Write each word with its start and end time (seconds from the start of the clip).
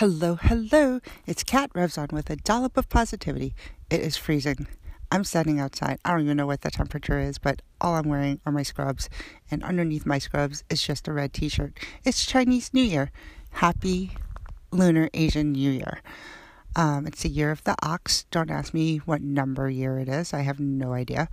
Hello, 0.00 0.34
hello. 0.34 1.00
It's 1.26 1.42
Cat 1.42 1.72
Revzon 1.72 2.12
with 2.12 2.28
a 2.28 2.36
dollop 2.36 2.76
of 2.76 2.86
positivity. 2.90 3.54
It 3.88 4.00
is 4.00 4.14
freezing. 4.14 4.66
I'm 5.10 5.24
standing 5.24 5.58
outside. 5.58 5.98
I 6.04 6.10
don't 6.10 6.24
even 6.24 6.36
know 6.36 6.44
what 6.44 6.60
the 6.60 6.70
temperature 6.70 7.18
is, 7.18 7.38
but 7.38 7.62
all 7.80 7.94
I'm 7.94 8.06
wearing 8.06 8.38
are 8.44 8.52
my 8.52 8.62
scrubs. 8.62 9.08
And 9.50 9.64
underneath 9.64 10.04
my 10.04 10.18
scrubs 10.18 10.64
is 10.68 10.82
just 10.82 11.08
a 11.08 11.14
red 11.14 11.32
t 11.32 11.48
shirt. 11.48 11.78
It's 12.04 12.26
Chinese 12.26 12.74
New 12.74 12.82
Year. 12.82 13.10
Happy 13.52 14.10
Lunar 14.70 15.08
Asian 15.14 15.52
New 15.52 15.70
Year. 15.70 16.02
Um, 16.76 17.06
it's 17.06 17.22
the 17.22 17.30
year 17.30 17.50
of 17.50 17.64
the 17.64 17.74
ox. 17.82 18.26
Don't 18.30 18.50
ask 18.50 18.74
me 18.74 18.98
what 18.98 19.22
number 19.22 19.68
year 19.68 19.98
it 19.98 20.08
is. 20.08 20.34
I 20.34 20.42
have 20.42 20.60
no 20.60 20.92
idea. 20.92 21.28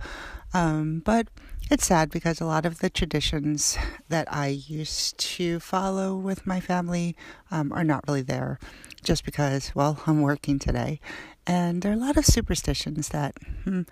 Um, 0.54 1.02
but 1.04 1.28
it's 1.70 1.86
sad 1.86 2.10
because 2.10 2.40
a 2.40 2.46
lot 2.46 2.64
of 2.64 2.78
the 2.78 2.88
traditions 2.88 3.76
that 4.08 4.26
I 4.32 4.46
used 4.46 5.18
to 5.18 5.60
follow 5.60 6.16
with 6.16 6.46
my 6.46 6.60
family 6.60 7.14
um, 7.50 7.72
are 7.72 7.84
not 7.84 8.04
really 8.08 8.22
there 8.22 8.58
just 9.02 9.24
because, 9.24 9.72
well, 9.74 10.00
I'm 10.06 10.22
working 10.22 10.58
today. 10.58 10.98
And 11.46 11.82
there 11.82 11.92
are 11.92 11.96
a 11.96 11.98
lot 11.98 12.16
of 12.16 12.24
superstitions 12.24 13.10
that 13.10 13.36
hmm, 13.64 13.82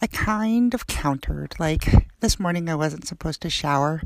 I 0.00 0.06
kind 0.06 0.72
of 0.72 0.86
countered. 0.86 1.54
Like 1.58 2.08
this 2.20 2.38
morning, 2.38 2.68
I 2.68 2.76
wasn't 2.76 3.08
supposed 3.08 3.40
to 3.42 3.50
shower. 3.50 4.02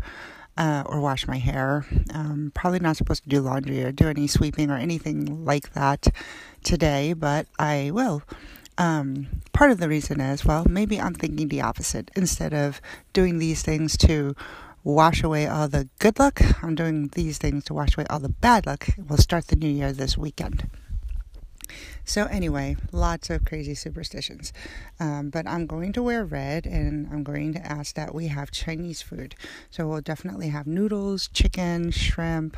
Uh, 0.56 0.82
or 0.86 1.00
wash 1.00 1.26
my 1.26 1.36
hair. 1.36 1.84
Um, 2.14 2.50
probably 2.54 2.78
not 2.78 2.96
supposed 2.96 3.22
to 3.24 3.28
do 3.28 3.42
laundry 3.42 3.84
or 3.84 3.92
do 3.92 4.08
any 4.08 4.26
sweeping 4.26 4.70
or 4.70 4.76
anything 4.76 5.44
like 5.44 5.74
that 5.74 6.06
today, 6.64 7.12
but 7.12 7.46
I 7.58 7.90
will. 7.92 8.22
Um, 8.78 9.28
part 9.52 9.70
of 9.70 9.78
the 9.78 9.88
reason 9.88 10.20
is, 10.20 10.44
well, 10.44 10.64
maybe 10.68 11.00
I'm 11.00 11.14
thinking 11.14 11.48
the 11.48 11.60
opposite. 11.60 12.10
Instead 12.16 12.54
of 12.54 12.80
doing 13.12 13.38
these 13.38 13.62
things 13.62 13.96
to 13.98 14.34
wash 14.82 15.22
away 15.22 15.46
all 15.46 15.68
the 15.68 15.88
good 15.98 16.18
luck, 16.18 16.40
I'm 16.62 16.74
doing 16.74 17.08
these 17.08 17.38
things 17.38 17.64
to 17.64 17.74
wash 17.74 17.96
away 17.96 18.06
all 18.08 18.20
the 18.20 18.28
bad 18.28 18.66
luck. 18.66 18.88
We'll 18.96 19.18
start 19.18 19.48
the 19.48 19.56
new 19.56 19.68
year 19.68 19.92
this 19.92 20.16
weekend. 20.16 20.70
So, 22.04 22.24
anyway, 22.26 22.76
lots 22.92 23.30
of 23.30 23.44
crazy 23.44 23.74
superstitions. 23.74 24.52
Um, 24.98 25.30
but 25.30 25.46
I'm 25.46 25.66
going 25.66 25.92
to 25.94 26.02
wear 26.02 26.24
red 26.24 26.66
and 26.66 27.08
I'm 27.12 27.22
going 27.22 27.52
to 27.54 27.64
ask 27.64 27.94
that 27.94 28.14
we 28.14 28.28
have 28.28 28.50
Chinese 28.50 29.02
food. 29.02 29.34
So, 29.70 29.88
we'll 29.88 30.00
definitely 30.00 30.48
have 30.48 30.66
noodles, 30.66 31.28
chicken, 31.28 31.90
shrimp, 31.90 32.56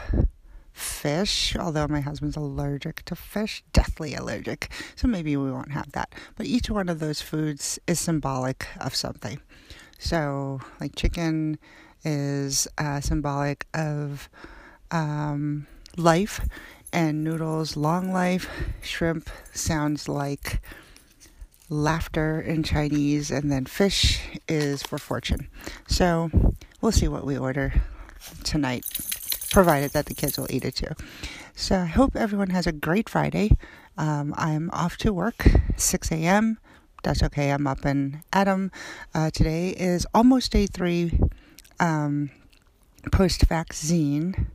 fish, 0.79 1.57
although 1.57 1.89
my 1.89 2.01
husband's 2.01 2.37
allergic 2.37 3.05
to 3.05 3.17
fish, 3.17 3.63
deathly 3.73 4.15
allergic. 4.15 4.71
So 4.95 5.09
maybe 5.09 5.37
we 5.37 5.51
won't 5.51 5.73
have 5.73 5.93
that. 5.93 6.15
But 6.37 6.47
each 6.47 6.71
one 6.71 6.89
of 6.89 7.01
those 7.01 7.21
foods 7.21 7.79
is 7.87 7.99
symbolic 7.99 8.67
of 8.81 8.95
something. 8.95 9.41
So, 9.99 10.61
like 10.81 10.95
chicken 10.95 11.59
is 12.05 12.69
uh, 12.79 13.01
symbolic 13.01 13.67
of 13.75 14.29
um, 14.91 15.67
life, 15.97 16.47
and 16.93 17.23
noodles, 17.25 17.77
long 17.77 18.13
life. 18.13 18.49
Shrimp 18.83 19.31
sounds 19.53 20.09
like 20.09 20.61
laughter 21.69 22.41
in 22.41 22.63
Chinese, 22.63 23.31
and 23.31 23.51
then 23.51 23.67
fish 23.67 24.21
is 24.49 24.83
for 24.83 24.99
fortune. 24.99 25.49
So, 25.87 26.31
we'll 26.81 26.93
see 26.93 27.09
what 27.09 27.27
we 27.27 27.37
order 27.37 27.75
tonight 28.45 28.85
provided 29.51 29.93
that 29.93 30.07
the 30.07 30.15
kids 30.15 30.39
will 30.39 30.51
eat 30.51 30.65
it 30.65 30.77
too. 30.77 30.95
So 31.55 31.77
I 31.77 31.87
hope 31.87 32.15
everyone 32.15 32.51
has 32.51 32.67
a 32.67 32.73
great 32.73 33.09
Friday. 33.09 33.57
Um, 33.97 34.35
I'm 34.37 34.71
off 34.73 34.97
to 34.99 35.13
work, 35.13 35.45
6 35.77 36.13
a.m. 36.13 36.59
That's 37.03 37.23
okay. 37.23 37.51
I'm 37.51 37.67
up 37.67 37.85
and 37.85 38.21
Adam. 38.33 38.71
Uh, 39.15 39.31
today 39.31 39.71
is 39.71 40.07
almost 40.15 40.53
day 40.53 40.67
three 40.67 41.19
um, 41.81 42.31
post 43.11 43.47
vaccine. 43.47 44.47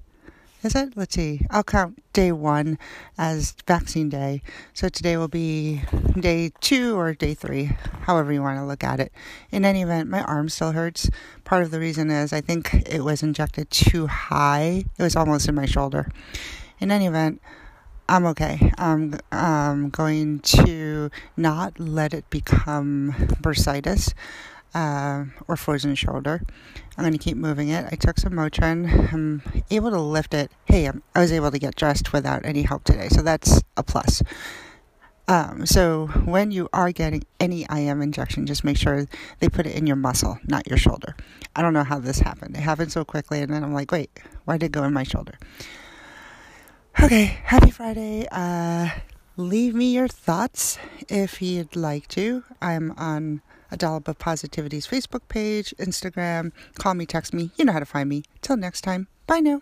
Is 0.64 0.76
it? 0.76 0.94
Let's 0.96 1.14
see. 1.14 1.42
I'll 1.50 1.66
count 1.66 2.02
day 2.14 2.32
one 2.32 2.80
as 3.18 3.54
vaccine 3.68 4.08
day. 4.08 4.42
So 4.74 4.88
today 4.88 5.18
will 5.18 5.28
be 5.28 5.82
day 6.18 6.54
two 6.62 6.98
or 6.98 7.14
day 7.14 7.34
three, 7.34 7.76
however 8.04 8.32
you 8.32 8.42
want 8.42 8.60
to 8.60 8.66
look 8.66 8.82
at 8.82 9.02
it. 9.02 9.12
In 9.52 9.66
any 9.66 9.82
event, 9.82 10.10
my 10.10 10.24
arm 10.24 10.48
still 10.48 10.72
hurts. 10.72 11.10
Part 11.44 11.64
of 11.64 11.72
the 11.72 11.82
reason 11.82 12.10
is 12.10 12.32
I 12.32 12.40
think 12.40 12.74
it 12.74 13.04
was 13.04 13.22
injected 13.22 13.72
too 13.72 14.08
high. 14.08 14.86
It 14.98 15.04
was 15.04 15.18
almost 15.18 15.50
in 15.50 15.56
my 15.56 15.66
shoulder. 15.66 16.10
In 16.80 16.92
any 16.92 17.08
event, 17.08 17.42
I'm 18.08 18.26
okay. 18.28 18.72
I'm 18.78 19.20
um, 19.34 19.90
going 19.90 20.40
to 20.40 21.12
not 21.36 21.78
let 21.78 22.14
it 22.14 22.30
become 22.30 23.14
bursitis 23.42 24.14
uh, 24.74 25.26
or 25.48 25.56
frozen 25.56 25.96
shoulder. 25.96 26.42
I'm 26.98 27.04
going 27.04 27.14
to 27.14 27.20
keep 27.20 27.38
moving 27.38 27.70
it. 27.70 27.86
I 27.92 27.96
took 27.96 28.20
some 28.20 28.34
Motrin. 28.34 29.14
I'm 29.14 29.42
able 29.72 29.92
to 29.92 30.00
lift 30.00 30.34
it. 30.34 30.52
Hey, 30.66 30.86
I'm, 30.86 31.02
i 31.16 31.20
was 31.20 31.32
able 31.32 31.52
to 31.52 31.60
get 31.60 31.76
dressed 31.76 32.14
without 32.14 32.46
any 32.46 32.64
help 32.64 32.84
today, 32.84 33.10
so 33.10 33.22
that's 33.22 33.62
a 33.78 33.84
plus. 33.84 34.22
Um, 35.28 35.66
so 35.66 36.08
when 36.26 36.52
you 36.52 36.68
are 36.74 36.92
getting 36.92 37.24
any 37.40 37.66
IM 37.74 38.02
injection, 38.02 38.46
just 38.46 38.64
make 38.64 38.78
sure 38.78 39.08
they 39.40 39.48
put 39.48 39.66
it 39.66 39.76
in 39.76 39.88
your 39.88 39.96
muscle, 39.96 40.38
not 40.46 40.68
your 40.68 40.78
shoulder. 40.78 41.16
I 41.56 41.62
don't 41.62 41.74
know 41.74 41.84
how 41.84 42.00
this 42.00 42.20
happened. 42.20 42.58
It 42.58 42.62
happened 42.62 42.92
so 42.92 43.06
quickly, 43.06 43.40
and 43.40 43.54
then 43.54 43.64
I'm 43.64 43.74
like, 43.74 43.92
wait, 43.92 44.12
why 44.46 44.58
did 44.58 44.68
it 44.68 44.72
go 44.74 44.84
in 44.84 44.94
my 44.94 45.04
shoulder? 45.04 45.38
Okay, 47.02 47.26
happy 47.26 47.72
Friday. 47.72 48.28
Uh, 48.32 48.90
leave 49.38 49.74
me 49.74 49.94
your 49.94 50.08
thoughts 50.08 50.78
if 51.10 51.42
you'd 51.42 51.76
like 51.76 52.08
to. 52.10 52.44
I'm 52.62 52.92
on 52.98 53.42
a 53.72 53.78
Dollop 53.78 54.08
of 54.08 54.20
Positivity's 54.20 54.88
Facebook 54.88 55.28
page, 55.28 55.74
Instagram. 55.80 56.52
Call 56.78 56.94
me, 56.94 57.06
text 57.06 57.34
me. 57.34 57.52
You 57.56 57.66
know 57.66 57.74
how 57.74 57.80
to 57.80 57.86
find 57.86 58.10
me. 58.10 58.24
Till 58.42 58.58
next 58.58 58.82
time. 58.82 59.08
Bye 59.28 59.40
now. 59.40 59.62